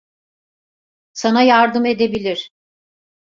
Sana 1.13 1.41
yardım 1.43 1.85
edebilir. 1.85 2.51